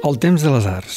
[0.00, 0.94] El temps de les arts.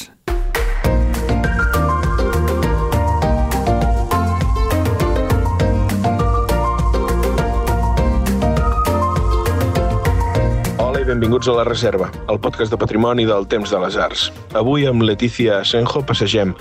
[10.79, 14.29] Hola i benvinguts a La Reserva, el podcast de patrimoni del temps de les arts.
[14.55, 16.55] Avui amb Letícia Senjo passegem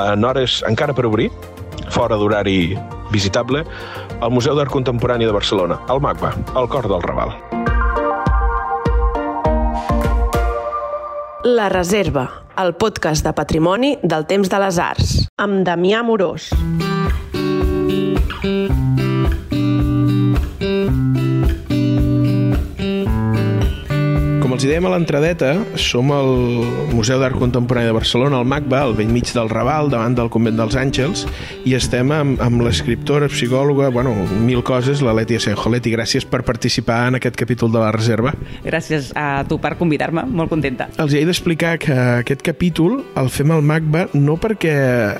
[0.00, 1.28] en hores encara per obrir,
[1.92, 2.78] fora d'horari
[3.12, 3.60] visitable,
[4.22, 7.36] al Museu d'Art Contemporani de Barcelona, al MACBA, al cor del Raval.
[11.54, 12.24] La Reserva,
[12.58, 15.12] el podcast de patrimoni del temps de les arts,
[15.46, 16.50] amb Damià Morós.
[24.64, 26.30] Els dèiem a l'entradeta, som al
[26.94, 30.56] Museu d'Art Contemporani de Barcelona, al MACBA, al vell mig del Raval, davant del Convent
[30.56, 31.26] dels Àngels,
[31.68, 35.68] i estem amb, amb l'escriptora, psicòloga, bueno, mil coses, la Leti Asenjo.
[35.68, 38.32] Leti, gràcies per participar en aquest capítol de la reserva.
[38.64, 40.88] Gràcies a tu per convidar-me, molt contenta.
[41.02, 44.78] Els he d'explicar que aquest capítol el fem al MACBA no perquè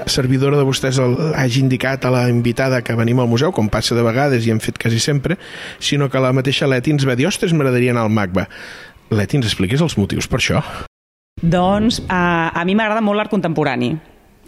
[0.09, 3.93] servidora de vostès el hagi indicat a la invitada que venim al museu, com passa
[3.93, 5.37] de vegades i hem fet quasi sempre,
[5.85, 8.49] sinó que la mateixa Leti ens va dir ostres, m'agradaria anar al MACBA.
[9.11, 10.63] Leti, ens expliques els motius per això?
[11.45, 13.93] Doncs uh, a mi m'agrada molt l'art contemporani.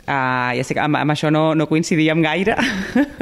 [0.06, 2.54] Uh, ja sé que amb, amb això no, no coincidíem gaire,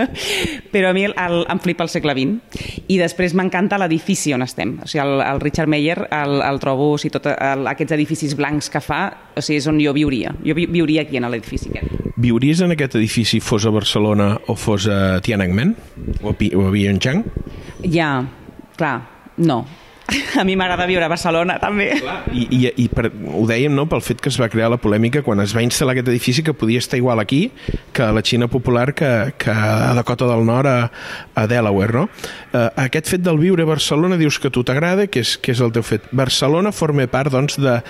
[0.72, 2.84] però a mi el, el, em flipa el segle XX.
[2.92, 4.74] I després m'encanta l'edifici on estem.
[4.84, 8.36] O sigui, el, el Richard Meyer el, el trobo, o sigui, tot el, aquests edificis
[8.36, 9.00] blancs que fa,
[9.32, 10.34] o sigui, és on jo viuria.
[10.44, 12.12] Jo vi, viuria aquí, en l'edifici aquest.
[12.20, 15.72] Viuries en aquest edifici fos a Barcelona o fos a Tiananmen?
[16.22, 17.24] O a, Pi- o a Vientiane?
[17.90, 18.18] Ja,
[18.76, 18.98] clar,
[19.40, 19.62] no.
[20.40, 21.88] A mi m'agrada viure a Barcelona, també.
[22.34, 25.22] I, i, i per, ho dèiem no, pel fet que es va crear la polèmica
[25.24, 27.46] quan es va instal·lar aquest edifici que podia estar igual aquí
[27.94, 30.90] que a la Xina popular que, que a Dakota del Nord a,
[31.34, 32.04] a Delaware no?
[32.52, 35.64] eh, aquest fet del viure a Barcelona dius que tu t'agrada, que, és, que és
[35.64, 37.80] el teu fet Barcelona forma part doncs de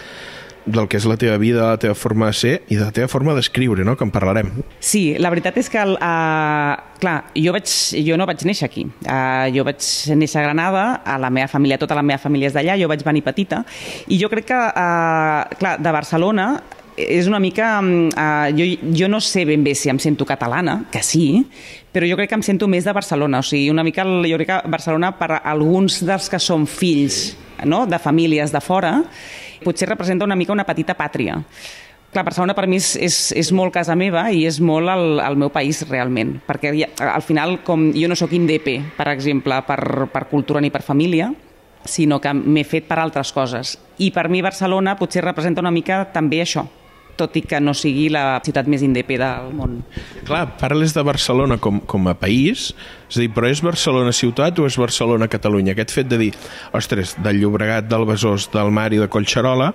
[0.67, 3.09] del que és la teva vida, la teva forma de ser i de la teva
[3.13, 3.97] forma d'escriure, no?
[3.97, 4.51] que en parlarem.
[4.81, 7.69] Sí, la veritat és que, el, uh, clar, jo, vaig,
[8.07, 8.87] jo no vaig néixer aquí.
[9.05, 9.85] Uh, jo vaig
[10.17, 13.05] néixer a Granada, a la meva família, tota la meva família és d'allà, jo vaig
[13.05, 13.65] venir petita,
[14.09, 16.49] i jo crec que, uh, clar, de Barcelona
[16.97, 17.77] és una mica...
[17.83, 21.45] Uh, jo, jo no sé ben bé si em sento catalana, que sí,
[21.93, 23.43] però jo crec que em sento més de Barcelona.
[23.43, 27.35] O sigui, una mica, jo crec que Barcelona, per alguns dels que són fills
[27.65, 27.85] no?
[27.87, 29.01] de famílies de fora,
[29.65, 31.41] potser representa una mica una petita pàtria.
[32.15, 35.35] Clar, Barcelona per mi és, és, és molt casa meva i és molt el, el
[35.41, 36.71] meu país realment, perquè
[37.03, 39.81] al final com jo no sóc indepe, per exemple, per,
[40.13, 41.33] per cultura ni per família,
[41.85, 43.75] sinó que m'he fet per altres coses.
[43.99, 46.63] I per mi Barcelona potser representa una mica també això,
[47.19, 49.81] tot i que no sigui la ciutat més indepe del món.
[50.29, 52.73] Clar, parles de Barcelona com, com a país,
[53.11, 55.75] és a dir, però és Barcelona ciutat o és Barcelona Catalunya?
[55.75, 56.33] Aquest fet de dir,
[56.75, 59.73] ostres, del Llobregat, del Besòs, del Mar i de Collserola,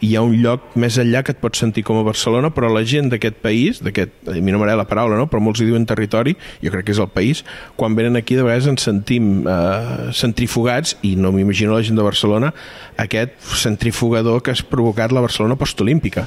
[0.00, 2.82] hi ha un lloc més enllà que et pots sentir com a Barcelona, però la
[2.88, 5.28] gent d'aquest país, d'aquest, a mi no m'agrada la paraula, no?
[5.30, 7.44] però molts hi diuen territori, jo crec que és el país,
[7.76, 12.06] quan venen aquí de vegades ens sentim eh, centrifugats, i no m'imagino la gent de
[12.06, 12.54] Barcelona,
[13.00, 16.26] aquest centrifugador que has provocat la Barcelona postolímpica.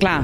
[0.00, 0.22] Clar,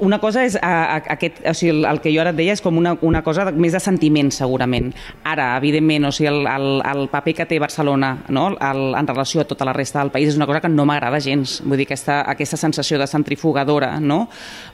[0.00, 2.54] una cosa és a, a, aquest, o sigui, el, el que jo ara et deia
[2.56, 4.90] és com una, una cosa de, més de sentiment segurament.
[5.28, 8.48] Ara, evidentment, o sigui, el, el, el paper que té Barcelona no?
[8.54, 11.20] el, en relació a tota la resta del país és una cosa que no m'agrada
[11.22, 11.58] gens.
[11.64, 14.24] Vull dir, aquesta, aquesta sensació de centrifugadora no?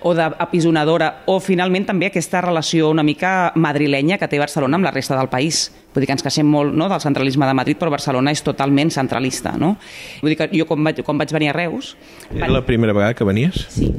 [0.02, 4.94] o d'apisonadora o finalment també aquesta relació una mica madrilenya que té Barcelona amb la
[4.94, 5.68] resta del país.
[5.94, 8.90] Vull dir que ens queixem molt no, del centralisme de Madrid, però Barcelona és totalment
[8.90, 9.54] centralista.
[9.60, 9.76] No?
[10.22, 11.94] Vull dir que jo quan vaig, quan vaig venir a Reus...
[12.34, 13.66] Era la primera vegada que venies?
[13.70, 13.92] Sí,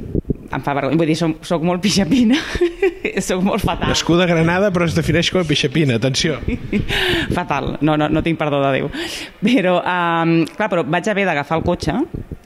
[0.56, 1.00] em fa vergonya.
[1.00, 2.40] Vull dir, soc, soc molt pixapina,
[3.30, 3.92] soc molt fatal.
[3.92, 6.40] Nascuda a Granada però es defineix com a pixapina, atenció.
[7.38, 8.90] Fatal, no, no, no tinc perdó de Déu.
[9.44, 12.00] Però, um, clar, però vaig haver d'agafar el cotxe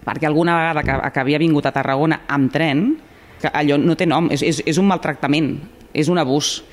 [0.09, 2.87] perquè alguna vegada que, que havia vingut a Tarragona amb tren,
[3.39, 5.53] que allò no té nom, és, és, és un maltractament,
[5.93, 6.63] és un abús.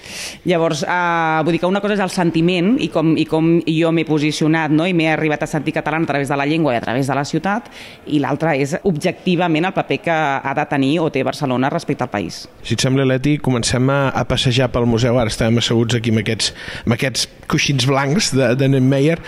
[0.45, 3.93] Llavors, uh, vull dir que una cosa és el sentiment i com, i com jo
[3.95, 4.87] m'he posicionat no?
[4.87, 7.17] i m'he arribat a sentir català a través de la llengua i a través de
[7.17, 7.71] la ciutat,
[8.13, 12.13] i l'altra és objectivament el paper que ha de tenir o té Barcelona respecte al
[12.13, 12.45] país.
[12.63, 15.17] Si et sembla, Leti, comencem a, a passejar pel museu.
[15.19, 16.53] Ara estàvem asseguts aquí amb aquests,
[16.85, 19.19] amb aquests coixins blancs de, de Nemmeyer.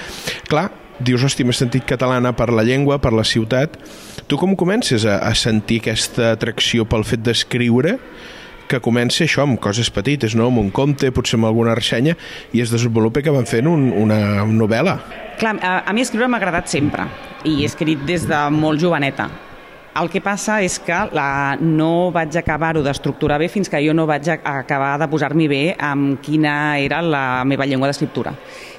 [0.51, 0.69] Clar,
[1.01, 3.79] dius, hosti, m'he sentit catalana per la llengua, per la ciutat.
[4.29, 7.97] Tu com comences a, a sentir aquesta atracció pel fet d'escriure
[8.69, 10.51] que comença això amb coses petites, no?
[10.53, 12.15] amb un conte, potser amb alguna ressenya,
[12.53, 14.99] i es desenvolupa que van fent un, una novel·la.
[15.41, 17.09] Clar, a, a mi escriure m'ha agradat sempre
[17.47, 19.29] i he escrit des de molt joveneta.
[19.99, 24.05] El que passa és que la, no vaig acabar-ho d'estructurar bé fins que jo no
[24.07, 28.35] vaig acabar de posar-m'hi bé amb quina era la meva llengua d'escriptura.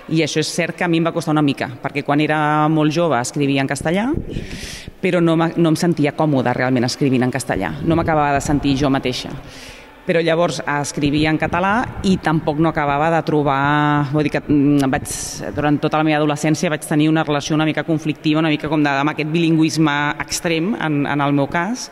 [0.10, 2.70] I això és cert que a mi em va costar una mica, perquè quan era
[2.72, 4.08] molt jove escrivia en castellà,
[5.04, 7.74] però no, no em sentia còmoda realment escrivint en castellà.
[7.84, 9.36] No m'acabava de sentir jo mateixa
[10.10, 13.60] però llavors escrivia en català i tampoc no acabava de trobar...
[14.10, 15.06] Vull dir que mm, vaig,
[15.54, 18.82] durant tota la meva adolescència vaig tenir una relació una mica conflictiva, una mica com
[18.82, 19.96] de, amb aquest bilingüisme
[20.26, 21.92] extrem, en, en el meu cas,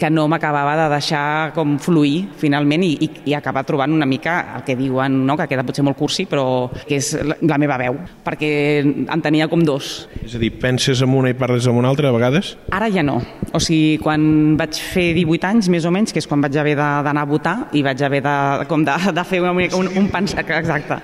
[0.00, 4.38] que no m'acabava de deixar com fluir finalment i, i, i acabar trobant una mica
[4.56, 5.36] el que diuen, no?
[5.36, 9.50] que queda potser molt cursi, però que és la, la meva veu, perquè en tenia
[9.52, 10.08] com dos.
[10.24, 12.54] És a dir, penses en una i parles en una altra a vegades?
[12.72, 13.18] Ara ja no.
[13.52, 16.78] O sigui, quan vaig fer 18 anys, més o menys, que és quan vaig haver
[16.80, 20.08] d'anar a votar, votar i vaig haver de, com de, de fer una un, un
[20.10, 21.00] pensament exacte.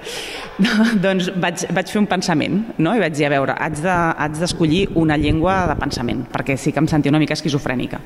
[1.04, 2.94] doncs vaig, vaig fer un pensament no?
[2.94, 6.80] i vaig dir, a veure, haig d'escollir de, una llengua de pensament perquè sí que
[6.80, 8.00] em sentia una mica esquizofrènica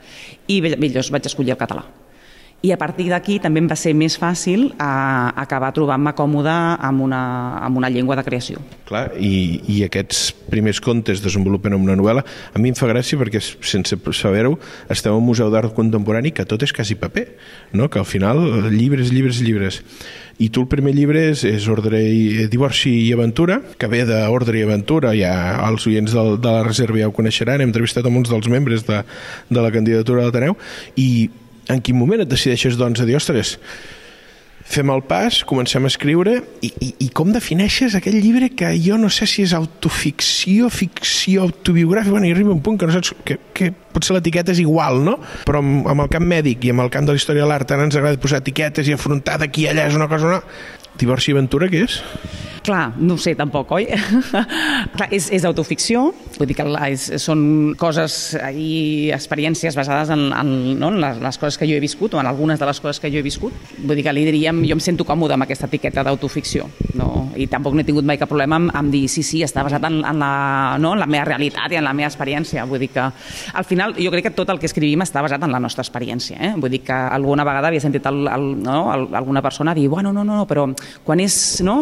[0.48, 1.84] i llavors vaig escollir el català
[2.62, 4.90] i a partir d'aquí també em va ser més fàcil a,
[5.30, 7.22] a acabar trobant-me còmode amb una,
[7.64, 8.60] amb una llengua de creació.
[8.88, 12.24] Clar, i, i aquests primers contes desenvolupen en una novel·la.
[12.52, 14.58] A mi em fa gràcia perquè, sense saber-ho,
[14.92, 17.30] estem al Museu d'Art Contemporani que tot és quasi paper,
[17.72, 17.88] no?
[17.88, 19.80] que al final llibres, llibres, llibres.
[20.40, 24.60] I tu el primer llibre és, és Ordre i, Divorci i Aventura, que ve d'Ordre
[24.60, 25.32] i Aventura, ja
[25.66, 28.86] els oients de, de la reserva ja ho coneixeran, hem entrevistat a molts dels membres
[28.88, 29.02] de,
[29.48, 30.56] de la candidatura de l'Ateneu,
[30.96, 31.28] i
[31.70, 33.56] en quin moment et decideixes doncs a dir, ostres,
[34.70, 38.99] fem el pas, comencem a escriure i, i, i com defineixes aquell llibre que jo
[39.00, 43.11] no sé si és autoficció, ficció autobiogràfica, bueno, i arriba un punt que no saps
[43.26, 45.17] que, que potser l'etiqueta és igual, no?
[45.49, 47.70] Però amb, amb el camp mèdic i amb el camp de la història de l'art
[47.70, 50.40] tant ens agrada posar etiquetes i afrontar d'aquí allà és una cosa o no.
[51.00, 51.99] Divorci i aventura, què és?
[52.62, 53.86] Clar, no sé tampoc, oi?
[54.96, 57.42] Clar, és, és autoficció, vull dir que és, són
[57.80, 62.14] coses i experiències basades en, en, no, en les, les coses que jo he viscut
[62.14, 63.56] o en algunes de les coses que jo he viscut.
[63.78, 66.68] Vull dir que li diríem, jo em sento còmode amb aquesta etiqueta d'autoficció,
[67.00, 67.10] no?
[67.40, 69.84] i tampoc no he tingut mai cap problema amb, amb dir sí, sí, està basat
[69.88, 72.66] en, en, la, no, en la meva realitat i en la meva experiència.
[72.68, 75.54] Vull dir que al final jo crec que tot el que escrivim està basat en
[75.54, 76.36] la nostra experiència.
[76.36, 76.52] Eh?
[76.60, 80.12] Vull dir que alguna vegada havia sentit el, el, no, el, alguna persona dir, bueno,
[80.12, 80.66] no, no, no, però
[81.06, 81.78] quan és no,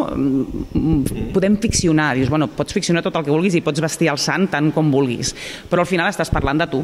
[1.33, 4.47] podem ficcionar, dius, bueno, pots ficcionar tot el que vulguis i pots vestir el sant
[4.51, 5.33] tant com vulguis,
[5.69, 6.83] però al final estàs parlant de tu.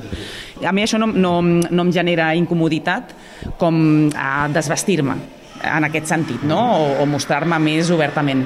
[0.66, 3.14] A mi això no, no, no em genera incomoditat
[3.62, 5.18] com a desvestir-me
[5.66, 6.60] en aquest sentit, no?
[6.78, 8.46] o, o mostrar-me més obertament.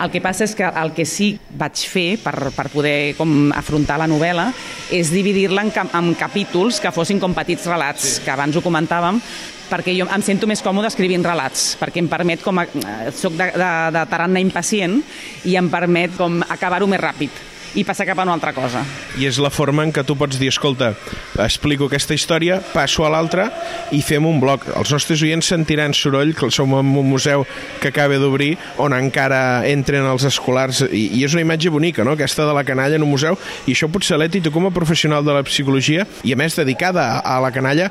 [0.00, 3.98] El que passa és que el que sí vaig fer per, per poder com, afrontar
[4.00, 4.48] la novel·la
[4.92, 8.24] és dividir-la en, en capítols que fossin com petits relats, sí.
[8.24, 9.20] que abans ho comentàvem,
[9.70, 12.66] perquè jo em sento més còmode escrivint relats, perquè em permet com a...
[13.14, 15.00] soc de, de, de tarannà impacient
[15.48, 18.82] i em permet com acabar-ho més ràpid i passar cap a una altra cosa.
[19.18, 20.92] I és la forma en què tu pots dir, escolta,
[21.40, 23.48] explico aquesta història, passo a l'altra
[23.92, 24.66] i fem un bloc.
[24.76, 27.46] Els nostres oients sentiran soroll, que som en un museu
[27.80, 32.16] que acaba d'obrir, on encara entren els escolars, i, i és una imatge bonica, no?,
[32.16, 35.24] aquesta de la canalla en un museu, i això potser l'Eti, tu com a professional
[35.24, 37.90] de la psicologia, i a més dedicada a la canalla,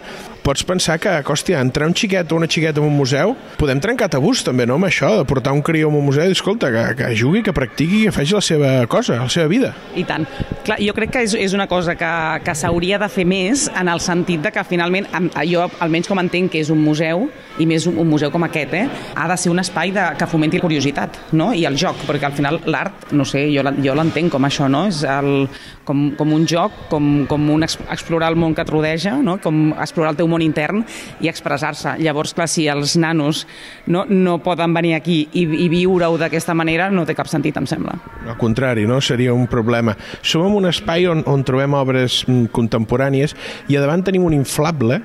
[0.52, 4.10] pots pensar que, hòstia, entrar un xiquet o una xiqueta en un museu, podem trencar
[4.12, 6.84] tabús també, no?, amb això, de portar un crió en un museu i, escolta, que,
[7.00, 9.72] que jugui, que practiqui, que faci la seva cosa, la seva vida.
[9.96, 10.28] I tant.
[10.66, 12.12] Clar, jo crec que és, és una cosa que,
[12.44, 15.08] que s'hauria de fer més en el sentit de que finalment,
[15.48, 18.76] jo almenys com entenc que és un museu, i més un, un museu com aquest,
[18.76, 21.52] eh, ha de ser un espai de, que fomenti la curiositat no?
[21.56, 24.86] i el joc, perquè al final l'art, no sé, jo, jo l'entenc com això, no?
[24.92, 25.48] és el,
[25.88, 29.38] com, com un joc, com, com un explorar el món que et rodeja, no?
[29.44, 30.84] com explorar el teu món intern
[31.22, 31.96] i expressar-se.
[32.02, 33.46] Llavors, clar, si els nanos
[33.88, 37.68] no, no poden venir aquí i, i viure-ho d'aquesta manera, no té cap sentit, em
[37.70, 37.98] sembla.
[38.26, 39.02] Al contrari, no?
[39.02, 39.96] seria un problema.
[40.22, 43.36] Som en un espai on, on trobem obres mm, contemporànies
[43.70, 45.02] i a davant tenim un inflable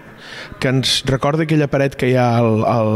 [0.61, 2.91] que ens recorda aquella paret que hi ha al, al,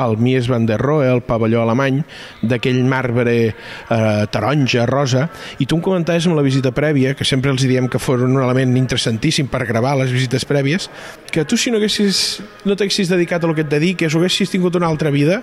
[0.00, 2.02] al Mies van der Rohe, el pavelló alemany,
[2.42, 7.52] d'aquell marbre eh, taronja, rosa, i tu em comentaves amb la visita prèvia, que sempre
[7.54, 10.90] els diem que fos un element interessantíssim per gravar les visites prèvies,
[11.30, 14.52] que tu si no haguessis, no t'haguessis dedicat a lo que et dediques o haguessis
[14.52, 15.42] tingut una altra vida,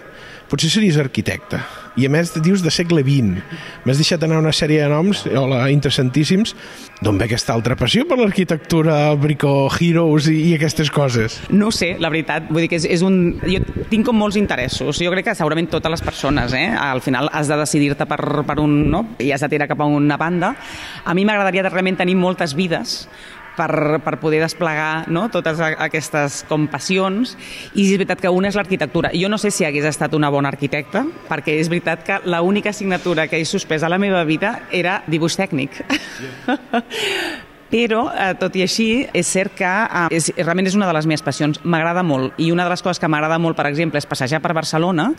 [0.49, 1.61] potser series arquitecte.
[1.97, 3.41] I a més dius de segle XX.
[3.85, 6.53] M'has deixat anar una sèrie de noms, hola, interessantíssims.
[7.01, 11.39] D'on ve aquesta altra passió per l'arquitectura, Brico Heroes i, i aquestes coses?
[11.49, 12.51] No sé, la veritat.
[12.51, 13.37] Vull dir que és, és un...
[13.41, 15.01] Jo tinc com molts interessos.
[15.01, 16.67] Jo crec que segurament totes les persones, eh?
[16.69, 18.77] Al final has de decidir-te per, per un...
[18.93, 19.03] No?
[19.23, 20.53] I has de tirar cap a una banda.
[21.05, 23.07] A mi m'agradaria realment tenir moltes vides
[23.57, 25.27] per, per poder desplegar no?
[25.33, 27.35] totes aquestes com passions
[27.73, 29.11] i és veritat que una és l'arquitectura.
[29.17, 33.27] Jo no sé si hagués estat una bona arquitecta perquè és veritat que l'única assignatura
[33.27, 35.81] que he suspès a la meva vida era dibuix tècnic.
[36.47, 37.43] Yeah.
[37.67, 41.07] Però, eh, tot i així, és cert que eh, és, realment és una de les
[41.09, 41.59] meves passions.
[41.67, 42.37] M'agrada molt.
[42.39, 45.09] I una de les coses que m'agrada molt, per exemple, és passejar per Barcelona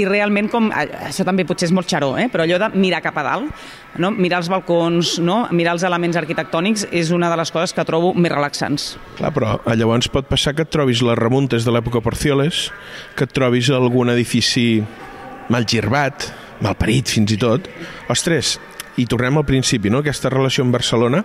[0.00, 2.28] i realment com, això també potser és molt xaró, eh?
[2.32, 3.64] però allò de mirar cap a dalt,
[4.00, 4.10] no?
[4.14, 5.42] mirar els balcons, no?
[5.52, 8.92] mirar els elements arquitectònics és una de les coses que trobo més relaxants.
[9.18, 12.70] Clar, però eh, llavors pot passar que et trobis les remuntes de l'època Porcioles,
[13.18, 14.66] que et trobis algun edifici
[15.52, 16.30] mal girbat,
[16.64, 17.68] mal parit fins i tot.
[18.12, 18.56] Ostres,
[18.96, 20.00] i tornem al principi, no?
[20.00, 21.20] aquesta relació amb Barcelona,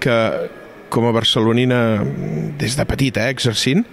[0.00, 0.16] que
[0.90, 2.02] com a barcelonina
[2.58, 3.84] des de petita, eh, exercint,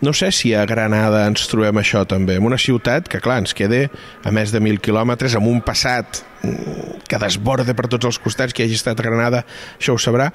[0.00, 3.54] no sé si a Granada ens trobem això també, en una ciutat que, clar, ens
[3.56, 3.86] queda
[4.24, 8.54] a més de mil quilòmetres, amb un passat mm, que desborda per tots els costats,
[8.54, 9.44] que hagi estat Granada,
[9.78, 10.30] això ho sabrà.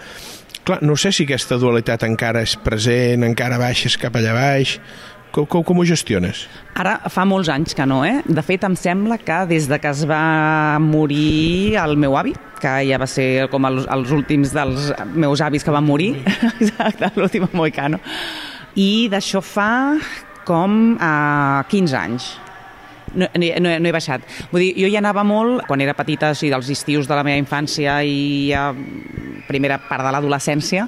[0.65, 4.77] Clar, no sé si aquesta dualitat encara és present, encara baixes cap allà baix,
[5.31, 6.47] com, com, com ho gestiones?
[6.79, 8.23] Ara fa molts anys que no, eh?
[8.25, 12.71] De fet, em sembla que des de que es va morir el meu avi, que
[12.89, 16.15] ja va ser com els, els últims dels meus avis que van morir,
[16.59, 18.01] exacte, l'últim moicano,
[18.79, 19.71] i d'això fa
[20.47, 21.13] com a
[21.61, 22.29] uh, 15 anys.
[23.09, 24.25] No, no, no, he baixat.
[24.51, 27.41] Vull dir, jo hi anava molt quan era petita, sigui, dels estius de la meva
[27.41, 28.69] infància i ja
[29.49, 30.85] primera part de l'adolescència,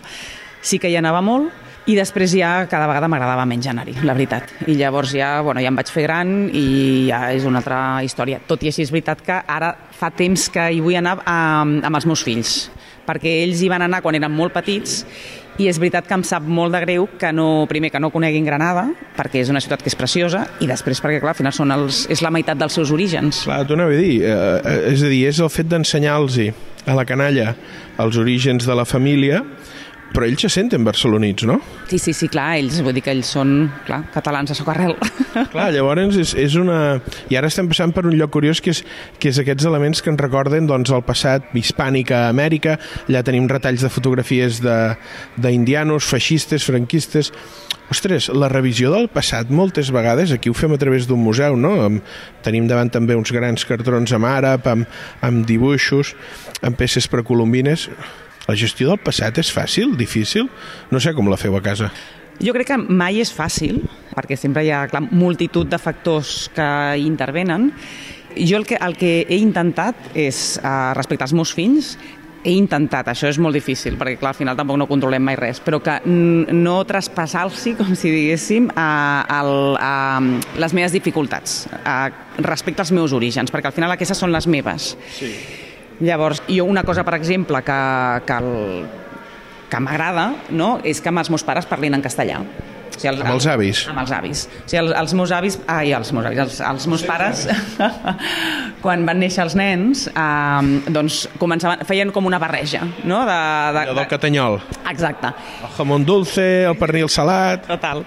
[0.62, 1.50] sí que hi anava molt,
[1.90, 4.52] i després ja cada vegada m'agradava menys anar-hi, la veritat.
[4.70, 8.38] I llavors ja, bueno, ja em vaig fer gran i ja és una altra història.
[8.48, 11.98] Tot i així és veritat que ara fa temps que hi vull anar amb, amb
[11.98, 12.70] els meus fills,
[13.08, 15.02] perquè ells hi van anar quan eren molt petits
[15.60, 18.48] i és veritat que em sap molt de greu que no, primer que no coneguin
[18.48, 21.74] Granada, perquè és una ciutat que és preciosa, i després perquè, clar, al final són
[21.76, 23.44] els, és la meitat dels seus orígens.
[23.46, 26.40] Clar, t'ho anava a dir, eh, eh, és a dir, és el fet d'ensenyar-los
[26.88, 27.52] a la canalla
[28.02, 29.44] els orígens de la família,
[30.12, 31.58] però ells se senten barcelonits, no?
[31.90, 34.96] Sí, sí, sí, clar, ells, vull dir que ells són, clar, catalans a socarrel.
[35.54, 37.00] Clar, llavors és, és una...
[37.32, 38.82] I ara estem passant per un lloc curiós que és,
[39.20, 42.78] que és aquests elements que ens recorden doncs, el passat hispànic a Amèrica,
[43.08, 47.32] allà tenim retalls de fotografies d'indianos, feixistes, franquistes...
[47.92, 51.90] Ostres, la revisió del passat moltes vegades, aquí ho fem a través d'un museu, no?
[52.40, 56.14] Tenim davant també uns grans cartrons amb àrab, amb, amb dibuixos,
[56.64, 57.90] amb peces precolombines
[58.52, 60.50] la gestió del passat és fàcil, difícil?
[60.92, 61.92] No sé com la feu a casa.
[62.42, 63.84] Jo crec que mai és fàcil,
[64.16, 67.70] perquè sempre hi ha clar, multitud de factors que intervenen.
[68.36, 71.94] Jo el que, el que he intentat és uh, respectar els meus fills,
[72.42, 75.62] he intentat, això és molt difícil, perquè clar, al final tampoc no controlem mai res,
[75.62, 78.90] però que no traspassar-los, com si diguéssim, a,
[79.30, 79.42] a,
[79.78, 82.00] a les meves dificultats, a,
[82.42, 84.96] respecte als meus orígens, perquè al final aquestes són les meves.
[85.20, 85.36] Sí
[86.02, 87.80] Llavors, jo una cosa, per exemple, que,
[88.26, 88.86] que, el,
[89.70, 90.80] que m'agrada no?
[90.84, 92.42] és que amb els meus pares parlin en castellà.
[92.92, 93.84] O sigui, els, amb els avis?
[93.90, 94.44] Amb els avis.
[94.46, 95.58] O sigui, els, els meus avis...
[95.72, 97.46] Ai, els meus avis, els, els meus pares,
[98.84, 103.22] quan van néixer els nens, eh, doncs començaven, feien com una barreja, no?
[103.28, 103.40] De,
[103.78, 104.60] de, de, del catanyol.
[104.92, 105.32] Exacte.
[105.64, 107.66] El jamón dulce, el pernil salat...
[107.70, 108.04] Total.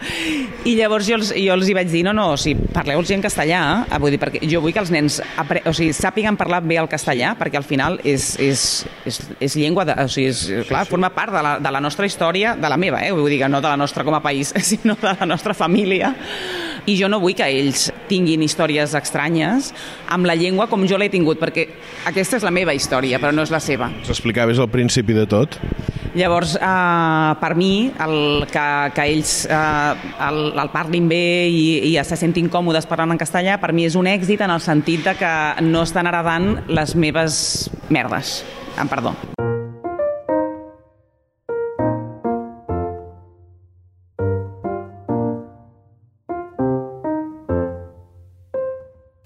[0.65, 3.25] I llavors jo els, jo els hi vaig dir, no, no, o sigui, parleu-los en
[3.25, 4.01] castellà, eh?
[4.03, 5.65] vull dir, perquè jo vull que els nens apre...
[5.69, 8.67] o sigui, sàpiguen parlar bé el castellà, perquè al final és, és,
[9.09, 12.09] és, és llengua, de, o sigui, és, clar, forma part de la, de la nostra
[12.09, 13.13] història, de la meva, eh?
[13.15, 16.15] vull dir que no de la nostra com a país, sinó de la nostra família.
[16.85, 19.71] I jo no vull que ells tinguin històries estranyes
[20.13, 21.65] amb la llengua com jo l'he tingut, perquè
[22.11, 23.89] aquesta és la meva història, però no és la seva.
[24.05, 25.57] S'explicaves al principi de tot?
[26.15, 31.97] Llavors, eh, per mi, el, que, que ells eh, el, el parlin bé i, i
[32.07, 35.17] se sentin còmodes parlant en castellà, per mi és un èxit en el sentit de
[35.19, 35.35] que
[35.67, 37.41] no estan heredant les meves
[37.89, 38.43] merdes.
[38.79, 39.17] Em perdó.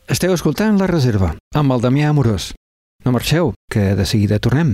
[0.08, 2.46] Esteu escoltant La Reserva, amb el Damià Amorós.
[3.04, 4.70] No marxeu, que de seguida tornem.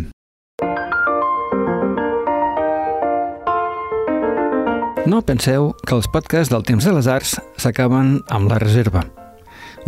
[5.10, 9.02] No penseu que els podcasts del Temps de les Arts s'acaben amb La Reserva.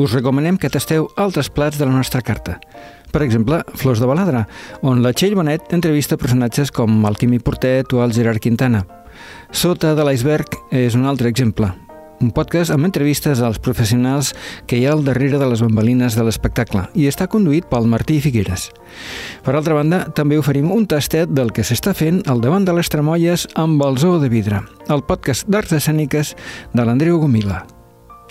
[0.03, 2.59] Us recomanem que tasteu altres plats de la nostra carta.
[3.15, 4.49] Per exemple, Flors de Baladra,
[4.83, 8.83] on la Txell Bonet entrevista personatges com el Quimi Portet o el Gerard Quintana.
[9.55, 11.71] Sota de l'iceberg és un altre exemple,
[12.21, 14.33] un podcast amb entrevistes als professionals
[14.67, 18.19] que hi ha al darrere de les bambalines de l'espectacle i està conduït pel Martí
[18.25, 18.71] Figueres.
[19.45, 22.91] Per altra banda, també oferim un tastet del que s'està fent al davant de les
[22.93, 26.35] Tremolles amb el Zoo de Vidre, el podcast d'arts escèniques
[26.73, 27.65] de l'Andreu Gomila.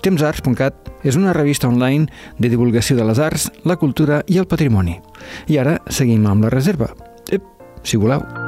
[0.06, 2.06] Temsarts.cat és una revista online
[2.38, 5.00] de divulgació de les arts, la cultura i el patrimoni.
[5.50, 6.92] I ara seguim amb la reserva.
[7.32, 7.42] Ep,
[7.82, 8.45] si voleu.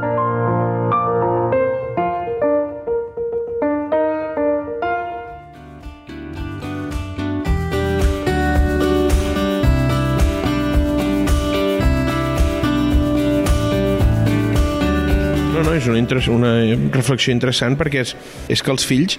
[16.33, 16.55] Una,
[16.95, 18.17] reflexió interessant perquè és,
[18.49, 19.19] és que els fills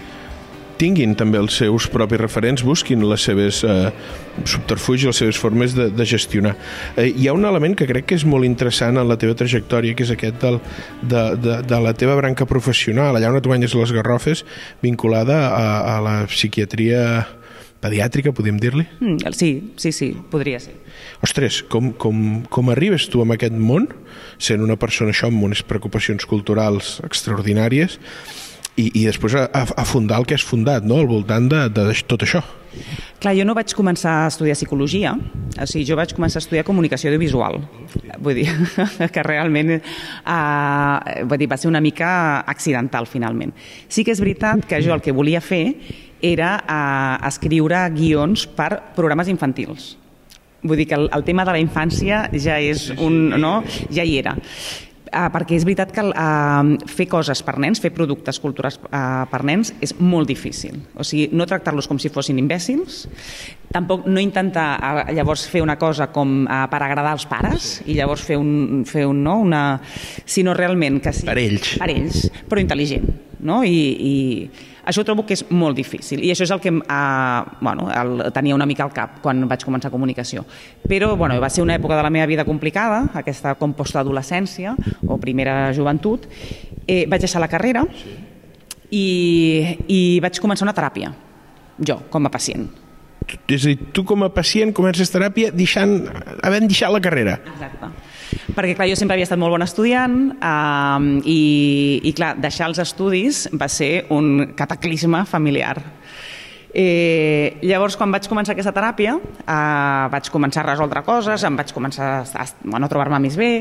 [0.80, 3.90] tinguin també els seus propis referents, busquin les seves eh,
[4.48, 6.56] subterfugis, les seves formes de, de gestionar.
[6.96, 9.96] Eh, hi ha un element que crec que és molt interessant en la teva trajectòria,
[9.96, 10.62] que és aquest del,
[11.02, 14.46] de, de, de la teva branca professional, allà on et guanyes les garrofes,
[14.86, 17.04] vinculada a, a la psiquiatria
[17.84, 18.86] pediàtrica, podem dir-li?
[19.00, 20.76] Mm, sí, sí, sí, podria ser.
[21.26, 23.90] Ostres, com, com, com arribes tu en aquest món,
[24.42, 28.00] sent una persona això amb unes preocupacions culturals extraordinàries,
[28.80, 31.92] i, i després a, a fundar el que has fundat, no?, al voltant de, de
[32.08, 32.44] tot això.
[33.20, 35.16] Clar, jo no vaig començar a estudiar psicologia,
[35.58, 37.58] o sigui, jo vaig començar a estudiar comunicació audiovisual.
[38.22, 38.46] Vull dir,
[39.16, 42.12] que realment eh, vull dir, va ser una mica
[42.48, 43.56] accidental, finalment.
[43.90, 45.64] Sí que és veritat que jo el que volia fer
[46.22, 49.96] era eh, escriure guions per programes infantils.
[50.62, 53.30] Vull dir que el, el tema de la infància ja és un...
[53.40, 53.60] no?
[53.96, 54.36] ja hi era.
[55.10, 59.40] Uh, perquè és veritat que uh, fer coses per nens, fer productes culturals uh, per
[59.48, 60.76] nens és molt difícil.
[60.94, 63.08] O sigui, no tractar-los com si fossin imbècils,
[63.74, 67.98] tampoc no intentar uh, llavors fer una cosa com uh, per agradar als pares i
[67.98, 69.64] llavors fer un, fer un no, una...
[70.30, 71.74] sinó realment que sí, per ells.
[71.82, 73.10] Per ells, però intel·ligent.
[73.40, 73.62] No?
[73.64, 74.14] I, i
[74.90, 78.58] això trobo que és molt difícil i això és el que eh, bueno, el, tenia
[78.58, 80.44] una mica al cap quan vaig començar comunicació.
[80.84, 84.76] Però bueno, va ser una època de la meva vida complicada, aquesta com postadolescència
[85.08, 86.28] o primera joventut.
[86.88, 87.86] Eh, vaig deixar la carrera
[88.90, 89.08] i,
[89.88, 91.14] i vaig començar una teràpia,
[91.80, 92.89] jo, com a pacient.
[93.50, 96.00] És a dir, tu com a pacient comences teràpia deixant,
[96.44, 97.40] havent deixat la carrera.
[97.56, 97.94] Exacte
[98.30, 101.40] perquè clar, jo sempre havia estat molt bon estudiant eh, i,
[102.06, 105.80] i clar, deixar els estudis va ser un cataclisme familiar.
[106.70, 111.74] Eh, llavors, quan vaig començar aquesta teràpia, eh, vaig començar a resoldre coses, em vaig
[111.74, 113.54] començar a, a, a trobar-me més bé,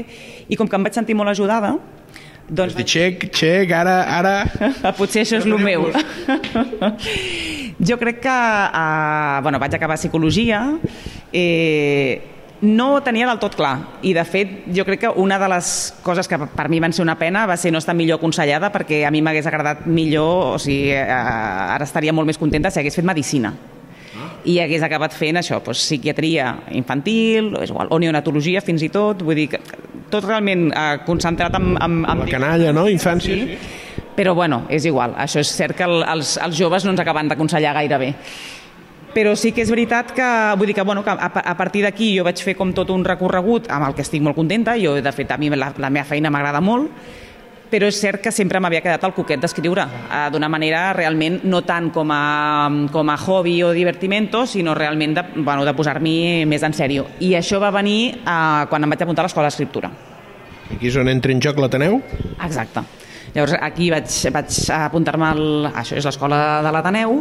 [0.48, 1.78] i com que em vaig sentir molt ajudada,
[2.48, 2.76] doncs...
[2.76, 4.02] Dit, xec, xec, ara...
[4.18, 4.34] ara...
[4.98, 5.88] Potser això és el meu.
[7.78, 8.34] jo crec que...
[8.34, 10.78] Eh, bueno, vaig acabar psicologia,
[11.32, 15.94] eh, no tenia del tot clar i de fet jo crec que una de les
[16.02, 19.04] coses que per mi van ser una pena va ser no estar millor aconsellada perquè
[19.06, 22.98] a mi m'hagués agradat millor o sigui, eh, ara estaria molt més contenta si hagués
[22.98, 23.54] fet medicina
[24.48, 29.22] i hagués acabat fent això, doncs, psiquiatria infantil és igual, o neonatologia fins i tot
[29.22, 29.62] vull dir que
[30.10, 32.24] tot realment eh, concentrat en, en, en...
[32.24, 32.88] La canalla, no?
[32.90, 33.54] Infància, sí.
[33.54, 33.87] sí.
[34.18, 37.30] Però bueno, és igual, això és cert que el, els, els joves no ens acaben
[37.30, 38.14] d'aconsellar gaire bé
[39.14, 40.26] però sí que és veritat que,
[40.60, 43.02] vull dir que, bueno, que a, a partir d'aquí jo vaig fer com tot un
[43.06, 46.06] recorregut amb el que estic molt contenta, jo de fet a mi la, la meva
[46.06, 46.92] feina m'agrada molt,
[47.68, 51.62] però és cert que sempre m'havia quedat el coquet d'escriure, eh, d'una manera realment no
[51.66, 56.64] tant com a, com a hobby o divertimento, sinó realment de, bueno, de posar-m'hi més
[56.64, 57.08] en sèrio.
[57.20, 59.90] I això va venir eh, quan em vaig apuntar a l'escola d'escriptura.
[60.68, 62.00] Aquí és on entra en joc l'Ateneu?
[62.44, 62.84] Exacte.
[63.34, 65.70] Llavors aquí vaig, vaig apuntar-me al...
[65.72, 67.20] Això és l'escola de l'Ateneu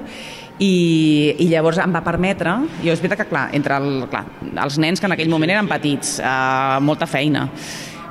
[0.60, 4.24] i, i llavors em va permetre, jo és veritat que clar, entre el, clar,
[4.63, 7.46] els nens que en aquell moment eren petits, eh, molta feina,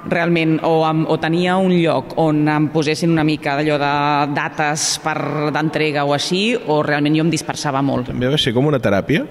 [0.06, 3.92] realment o, o tenia un lloc on em posessin una mica d'allò de
[4.36, 5.16] dates per
[5.54, 8.12] d'entrega o així, o realment jo em dispersava molt.
[8.12, 9.26] També va ser com una teràpia?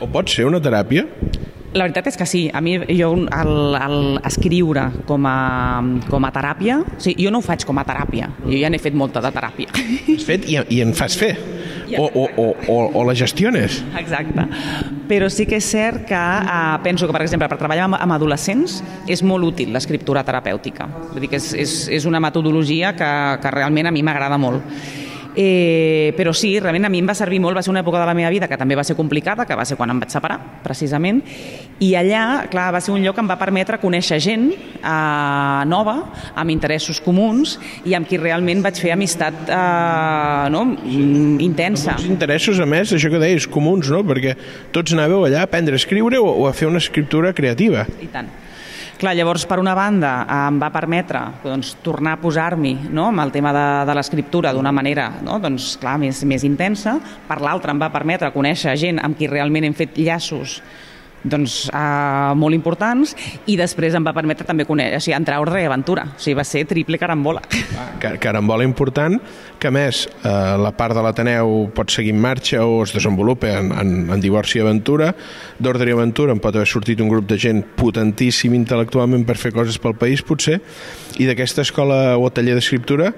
[0.00, 1.06] O pot ser una teràpia?
[1.70, 2.42] La veritat és que sí.
[2.52, 5.36] A mi, jo, el, el escriure com a,
[6.10, 8.80] com a teràpia, o sigui, jo no ho faig com a teràpia, jo ja n'he
[8.82, 9.70] fet molta de teràpia.
[10.16, 11.36] Has fet i, i en fas fer?
[11.98, 13.80] O, o, o, o, o la gestiones?
[13.98, 14.44] Exacte.
[15.10, 18.14] Però sí que és cert que eh, penso que, per exemple, per treballar amb, amb
[18.14, 18.78] adolescents
[19.10, 20.86] és molt útil l'escriptura terapèutica.
[21.10, 24.62] Vull dir que és, és, és una metodologia que, que realment a mi m'agrada molt
[25.40, 28.04] Eh, però sí, realment a mi em va servir molt, va ser una època de
[28.04, 30.36] la meva vida que també va ser complicada, que va ser quan em vaig separar,
[30.60, 31.22] precisament,
[31.80, 35.96] i allà, clar, va ser un lloc que em va permetre conèixer gent eh, nova,
[36.36, 37.56] amb interessos comuns,
[37.88, 40.66] i amb qui realment vaig fer amistat eh, no?
[41.40, 41.96] intensa.
[41.96, 44.02] Els interessos, a més, això que deies, comuns, no?
[44.12, 44.36] Perquè
[44.76, 47.88] tots anàveu allà a aprendre a escriure o, o a fer una escriptura creativa.
[48.04, 48.28] I tant.
[49.00, 53.06] Clar, llavors, per una banda, em va permetre doncs, tornar a posar-m'hi no?
[53.08, 55.38] amb el tema de, de l'escriptura d'una manera no?
[55.40, 56.98] doncs, clar, més, més intensa.
[57.24, 60.58] Per l'altra, em va permetre conèixer gent amb qui realment hem fet llaços
[61.24, 63.12] doncs, uh, molt importants
[63.50, 66.20] i després em va permetre també conèixer, o sigui, entrar a Ordre i Aventura, o
[66.20, 67.42] sigui, va ser triple carambola.
[67.76, 69.18] Ah, car carambola important,
[69.60, 70.30] que més eh,
[70.60, 74.58] la part de l'Ateneu pot seguir en marxa o es desenvolupa en, en, en divorci
[74.58, 75.12] i aventura,
[75.60, 79.52] d'Ordre i Aventura en pot haver sortit un grup de gent potentíssim intel·lectualment per fer
[79.56, 80.60] coses pel país, potser,
[81.20, 83.12] i d'aquesta escola o taller d'escriptura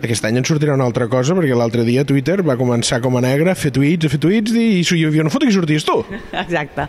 [0.00, 3.22] Aquest any en sortirà una altra cosa, perquè l'altre dia Twitter va començar com a
[3.24, 5.98] negre a fer tuits, a fer tuits, i hi havia una foto que sorties tu.
[6.44, 6.86] Exacte.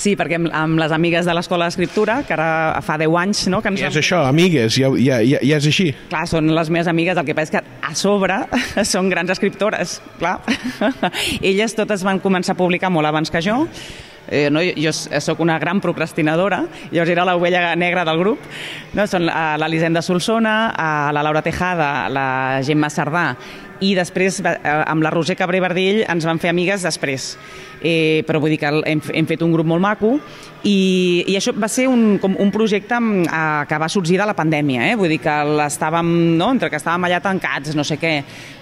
[0.00, 2.50] Sí, perquè amb, amb les amigues de l'Escola d'Escriptura, que ara
[2.82, 5.70] fa 10 anys, no?, que ens Ja és això, amigues, ja, ja, ja, ja és
[5.70, 5.90] així.
[6.10, 8.42] Clar, són les meves amigues, el que passa és que a sobre
[8.92, 10.40] són grans escriptores, clar.
[11.40, 13.62] Elles totes van començar a publicar molt abans que jo,
[14.30, 18.46] eh, no, jo sóc una gran procrastinadora, llavors era l'ovella negra del grup,
[18.94, 19.06] no?
[19.10, 22.28] són eh, l'Elisenda Solsona, eh, la Laura Tejada, la
[22.64, 23.26] Gemma Sardà,
[23.80, 27.34] i després eh, amb la Roser Cabré Verdell ens van fer amigues després
[27.80, 30.12] eh, però vull dir que hem, hem fet un grup molt maco
[30.62, 34.36] i, i això va ser un, com un projecte eh, que va sorgir de la
[34.36, 34.94] pandèmia, eh?
[35.00, 36.50] vull dir que l'estàvem, no?
[36.54, 38.14] entre que estàvem allà tancats, no sé què,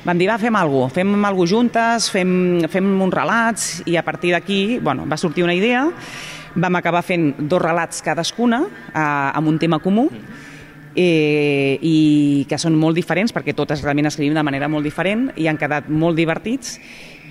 [0.07, 2.33] vam dir, va, fem alguna cosa, fem alguna cosa juntes, fem,
[2.70, 5.88] fem uns relats i a partir d'aquí, bueno, va sortir una idea,
[6.59, 10.09] vam acabar fent dos relats cadascuna eh, amb un tema comú
[10.98, 15.46] eh, i que són molt diferents perquè totes realment escrivim de manera molt diferent i
[15.48, 16.76] han quedat molt divertits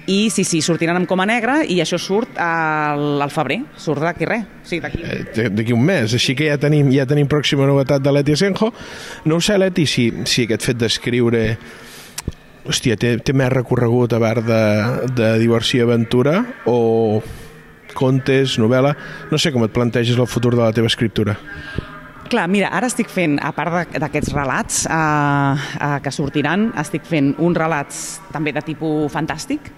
[0.08, 4.28] i sí, sí, sortiran amb coma negra i això surt al, al febrer, surt d'aquí
[4.30, 5.02] res, sí, d'aquí.
[5.04, 8.72] Eh, d'aquí un mes, així que ja tenim, ja tenim pròxima novetat de Leti Senjo.
[9.28, 11.44] No ho sé, Leti, si, si aquest fet d'escriure
[12.68, 14.64] hòstia, té, té més recorregut a part de,
[15.12, 16.40] de diversió i aventura
[16.72, 17.20] o
[17.98, 18.96] contes, novel·la...
[19.32, 21.36] No sé com et planteges el futur de la teva escriptura.
[22.28, 27.34] Clar, mira, ara estic fent, a part d'aquests relats eh, eh, que sortiran, estic fent
[27.40, 29.72] uns relats també de tipus fantàstic.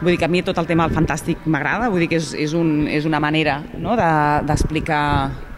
[0.00, 2.32] Vull dir que a mi tot el tema del fantàstic m'agrada, vull dir que és,
[2.38, 5.50] és, un, és una manera no, d'explicar de,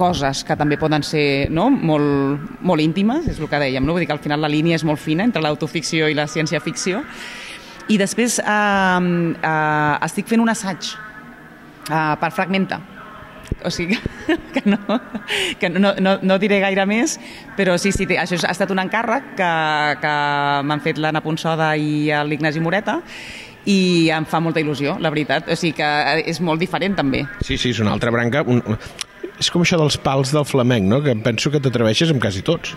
[0.00, 3.92] coses que també poden ser no, molt, molt íntimes, és el que dèiem, no?
[3.92, 7.02] vull dir que al final la línia és molt fina entre l'autoficció i la ciència-ficció.
[7.90, 12.80] I després eh, eh, estic fent un assaig eh, per Fragmenta,
[13.64, 13.98] o sigui
[14.54, 14.78] que no,
[15.60, 17.18] que no, no, no diré gaire més,
[17.58, 19.52] però sí, sí, això ha estat un encàrrec que,
[20.02, 20.16] que
[20.66, 23.00] m'han fet l'Anna Ponsoda i l'Ignasi Moreta
[23.68, 25.50] i em fa molta il·lusió, la veritat.
[25.52, 25.88] O sigui que
[26.24, 27.26] és molt diferent, també.
[27.44, 28.42] Sí, sí, és una altra branca.
[28.48, 28.62] Un,
[29.40, 31.00] és com això dels pals del flamenc, no?
[31.04, 32.74] que penso que t'atreveixes amb quasi tots.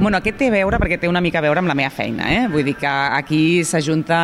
[0.00, 2.30] Bueno, aquest té a veure perquè té una mica a veure amb la meva feina,
[2.32, 2.46] eh?
[2.52, 4.18] vull dir que aquí s'ajunta...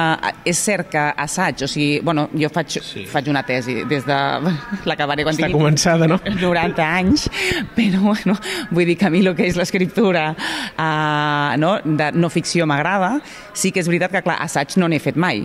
[0.44, 3.04] És cert que assaig, o sigui, bueno, jo faig, sí.
[3.10, 4.18] faig una tesi des de...
[4.88, 5.60] L'acabaré quan Està tingui...
[5.60, 6.18] començada, no?
[6.40, 7.26] 90 anys,
[7.76, 8.38] però bueno,
[8.72, 13.18] vull dir que a mi el que és l'escriptura uh, no, de no ficció m'agrada,
[13.52, 15.44] sí que és veritat que, clar, assaig no n'he fet mai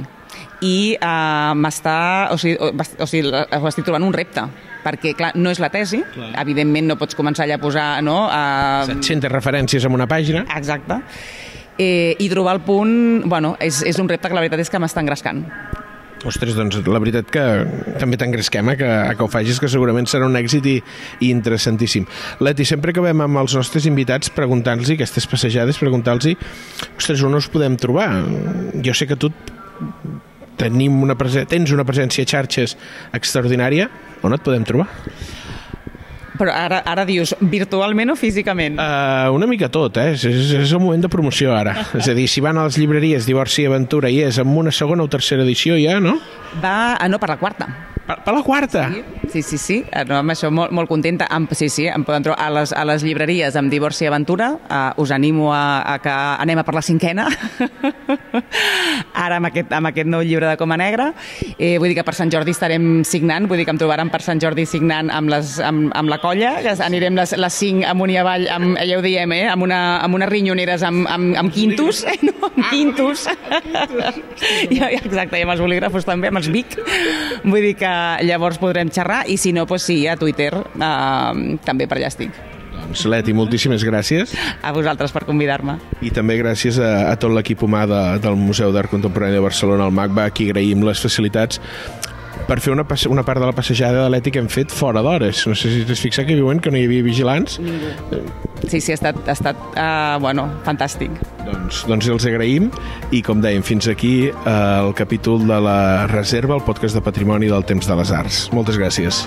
[0.63, 1.99] i uh, m'està,
[2.33, 4.47] o sigui, o, sigui, ho estic trobant un repte
[4.83, 6.31] perquè, clar, no és la tesi, clar.
[6.41, 7.89] evidentment no pots començar allà a posar...
[8.05, 8.85] No, a...
[8.89, 10.45] 700 referències en una pàgina.
[10.57, 11.01] Exacte.
[11.79, 12.95] Eh, I trobar el punt,
[13.29, 15.45] bueno, és, és un repte que la veritat és que m'està engrescant.
[16.27, 17.43] Ostres, doncs la veritat que
[17.99, 20.75] també t'engresquem a que, a que ho facis, que segurament serà un èxit i,
[21.23, 22.07] i interessantíssim.
[22.43, 26.27] Leti, sempre que acabem amb els nostres invitats preguntant-los aquestes passejades, preguntar-los
[26.97, 28.09] ostres, on us podem trobar?
[28.83, 29.31] Jo sé que tu
[30.59, 31.17] tenim una
[31.49, 32.75] tens una presència a xarxes
[33.15, 33.89] extraordinària,
[34.23, 34.89] on et podem trobar?
[36.39, 38.77] Però ara, ara dius, virtualment o físicament?
[38.79, 40.13] Uh, una mica tot, eh?
[40.13, 41.73] És, és, és el moment de promoció ara.
[41.99, 44.71] és a dir, si van a les llibreries Divorci i Aventura i és amb una
[44.71, 46.15] segona o tercera edició ja, no?
[46.63, 47.67] Va, ah, no, per la quarta.
[48.05, 48.87] Per, per la quarta?
[48.93, 49.77] Sí, sí, sí, sí.
[49.91, 51.27] Eh, no, amb això molt, molt contenta.
[51.31, 54.51] Amb, sí, sí, em poden trobar a les, a les llibreries amb Divorci i Aventura.
[54.69, 57.27] Uh, us animo a, a que anem a per la cinquena.
[59.25, 61.11] Ara amb aquest, amb aquest nou llibre de Coma Negra.
[61.57, 64.21] Eh, vull dir que per Sant Jordi estarem signant, vull dir que em trobaran per
[64.25, 68.13] Sant Jordi signant amb, les, amb, amb la colla, que anirem les, les cinc amunt
[68.13, 71.53] i avall, amb, ja ho diem, eh, amb, una, amb unes rinyoneres amb, amb, amb
[71.53, 73.27] quintos, eh, no, amb quintos.
[74.77, 76.77] ja, exacte, i amb els bolígrafos també, amb els Vic.
[77.43, 77.93] Vull dir que
[78.25, 82.35] llavors podrem xerrar i si no, doncs sí, a Twitter eh, també per allà estic.
[82.79, 84.31] Doncs Leti, moltíssimes gràcies.
[84.63, 85.75] A vosaltres per convidar-me.
[86.05, 89.89] I també gràcies a, a tot l'equip humà de, del Museu d'Art Contemporani de Barcelona,
[89.89, 91.61] el MACBA, a qui agraïm les facilitats
[92.49, 95.45] per fer una, una part de la passejada de l'ètic hem fet fora d'hores.
[95.49, 97.59] No sé si t'has fixat que diuen que no hi havia vigilants.
[97.63, 98.21] Ningú.
[98.67, 101.13] Sí, sí, ha estat, ha estat uh, bueno, fantàstic.
[101.45, 102.69] Doncs, doncs els agraïm
[103.15, 105.79] i, com dèiem, fins aquí uh, el capítol de la
[106.11, 108.47] reserva, el podcast de patrimoni del temps de les arts.
[108.55, 109.25] Moltes gràcies.